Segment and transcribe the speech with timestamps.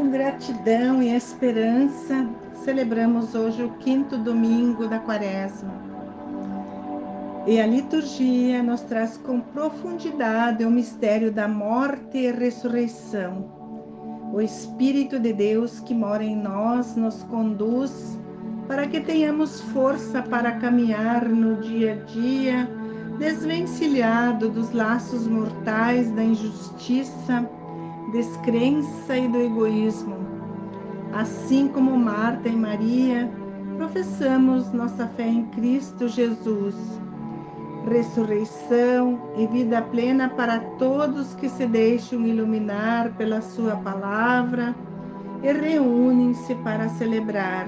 [0.00, 2.26] Com gratidão e esperança,
[2.64, 5.74] celebramos hoje o quinto domingo da quaresma.
[7.46, 13.44] E a liturgia nos traz com profundidade o mistério da morte e ressurreição.
[14.32, 18.18] O Espírito de Deus que mora em nós nos conduz
[18.66, 22.70] para que tenhamos força para caminhar no dia a dia,
[23.18, 27.46] desvencilhado dos laços mortais da injustiça
[28.10, 30.16] descrença e do egoísmo.
[31.12, 33.30] Assim como Marta e Maria,
[33.76, 36.76] professamos nossa fé em Cristo Jesus.
[37.88, 44.74] Ressurreição e vida plena para todos que se deixam iluminar pela Sua palavra
[45.42, 47.66] e reúnem-se para celebrar.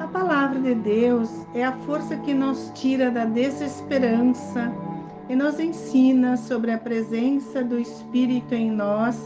[0.00, 4.72] A palavra de Deus é a força que nos tira da desesperança
[5.28, 9.18] e nos ensina sobre a presença do Espírito em nós,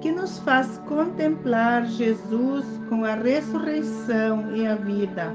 [0.00, 5.32] que nos faz contemplar Jesus com a ressurreição e a vida.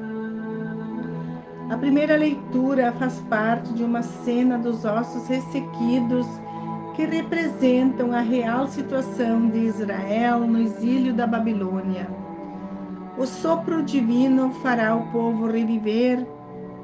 [1.70, 6.26] A primeira leitura faz parte de uma cena dos ossos ressequidos
[6.96, 12.08] que representam a real situação de Israel no exílio da Babilônia.
[13.18, 16.26] O sopro divino fará o povo reviver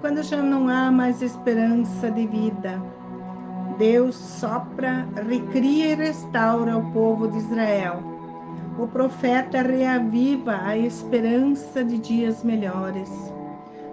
[0.02, 2.81] quando já não há mais esperança de vida.
[3.77, 8.02] Deus sopra, recria e restaura o povo de Israel.
[8.77, 13.09] O profeta reaviva a esperança de dias melhores.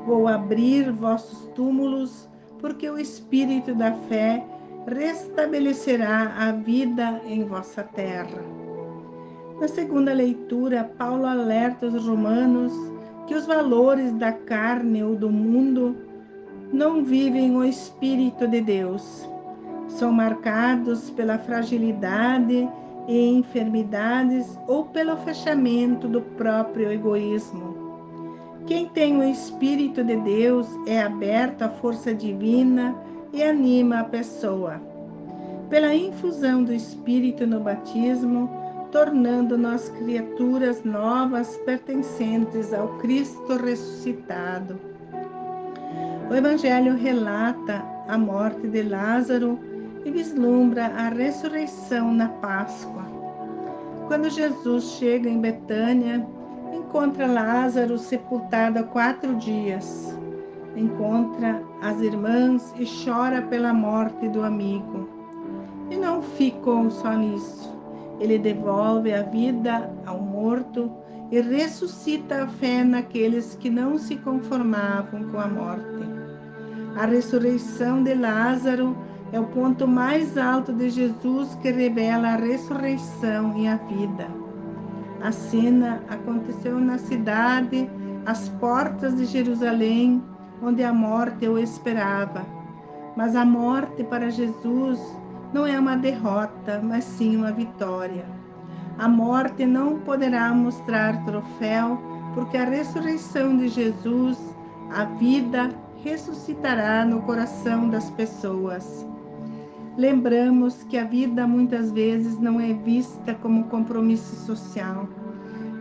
[0.06, 2.28] Vou abrir vossos túmulos,
[2.58, 4.44] porque o espírito da fé
[4.86, 8.42] restabelecerá a vida em vossa terra.
[9.60, 12.72] Na segunda leitura, Paulo alerta os romanos
[13.26, 15.96] que os valores da carne ou do mundo
[16.72, 19.28] não vivem o Espírito de Deus
[19.90, 22.68] são marcados pela fragilidade
[23.08, 27.90] e enfermidades ou pelo fechamento do próprio egoísmo.
[28.66, 32.94] Quem tem o Espírito de Deus é aberto à força divina
[33.32, 34.80] e anima a pessoa.
[35.68, 38.48] Pela infusão do Espírito no batismo,
[38.92, 44.78] tornando-nos criaturas novas pertencentes ao Cristo ressuscitado.
[46.28, 49.58] O Evangelho relata a morte de Lázaro
[50.04, 53.04] e vislumbra a ressurreição na Páscoa.
[54.06, 56.26] Quando Jesus chega em Betânia,
[56.72, 60.16] encontra Lázaro sepultado há quatro dias.
[60.74, 65.08] Encontra as irmãs e chora pela morte do amigo.
[65.90, 67.76] E não ficou só nisso.
[68.18, 70.90] Ele devolve a vida ao morto
[71.30, 76.04] e ressuscita a fé naqueles que não se conformavam com a morte.
[76.96, 78.96] A ressurreição de Lázaro
[79.32, 84.28] é o ponto mais alto de Jesus que revela a ressurreição e a vida.
[85.22, 87.88] A cena aconteceu na cidade,
[88.26, 90.22] às portas de Jerusalém,
[90.62, 92.44] onde a morte o esperava.
[93.16, 94.98] Mas a morte para Jesus
[95.52, 98.24] não é uma derrota, mas sim uma vitória.
[98.98, 101.98] A morte não poderá mostrar troféu,
[102.34, 104.38] porque a ressurreição de Jesus,
[104.94, 105.70] a vida,
[106.02, 109.06] ressuscitará no coração das pessoas.
[110.00, 115.06] Lembramos que a vida muitas vezes não é vista como compromisso social.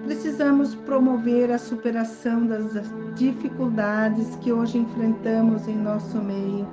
[0.03, 6.67] Precisamos promover a superação das dificuldades que hoje enfrentamos em nosso meio.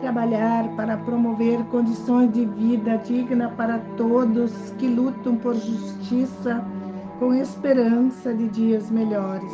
[0.00, 6.66] Trabalhar para promover condições de vida digna para todos que lutam por justiça
[7.20, 9.52] com esperança de dias melhores.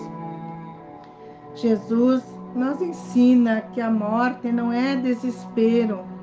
[1.54, 2.22] Jesus
[2.54, 6.13] nos ensina que a morte não é desespero,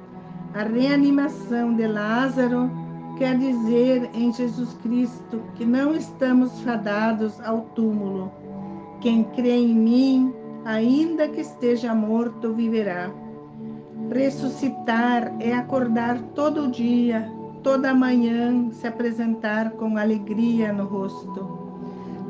[0.53, 2.69] a reanimação de Lázaro
[3.17, 8.31] quer dizer em Jesus Cristo que não estamos fadados ao túmulo.
[8.99, 10.33] Quem crê em mim,
[10.65, 13.09] ainda que esteja morto, viverá.
[14.13, 17.31] Ressuscitar é acordar todo dia,
[17.63, 21.59] toda manhã, se apresentar com alegria no rosto,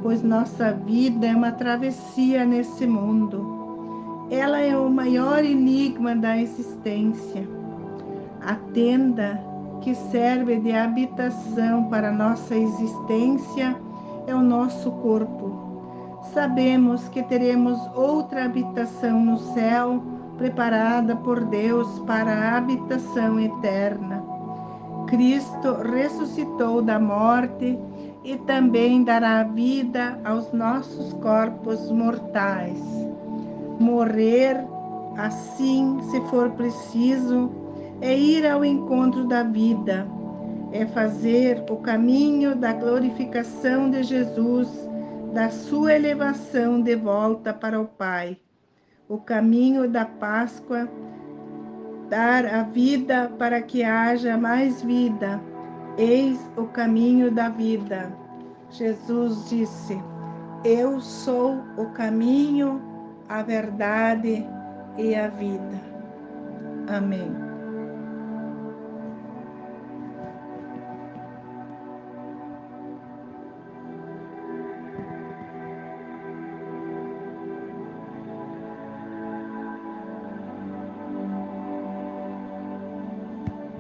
[0.03, 4.27] pois nossa vida é uma travessia nesse mundo.
[4.29, 7.60] Ela é o maior enigma da existência
[8.45, 9.39] a tenda
[9.81, 13.75] que serve de habitação para nossa existência
[14.27, 16.19] é o nosso corpo.
[16.33, 20.01] Sabemos que teremos outra habitação no céu,
[20.37, 24.23] preparada por Deus para a habitação eterna.
[25.07, 27.77] Cristo ressuscitou da morte
[28.23, 32.79] e também dará vida aos nossos corpos mortais.
[33.79, 34.63] Morrer,
[35.17, 37.51] assim, se for preciso,
[38.01, 40.07] é ir ao encontro da vida,
[40.71, 44.67] é fazer o caminho da glorificação de Jesus,
[45.33, 48.37] da sua elevação de volta para o Pai.
[49.07, 50.89] O caminho da Páscoa,
[52.09, 55.39] dar a vida para que haja mais vida.
[55.97, 58.11] Eis o caminho da vida.
[58.69, 60.01] Jesus disse:
[60.63, 62.81] Eu sou o caminho,
[63.29, 64.47] a verdade
[64.97, 65.81] e a vida.
[66.87, 67.50] Amém.